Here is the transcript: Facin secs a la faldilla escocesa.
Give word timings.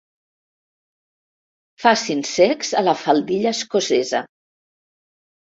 Facin 1.83 2.23
secs 2.31 2.73
a 2.81 2.83
la 2.87 2.97
faldilla 3.03 3.53
escocesa. 3.59 4.25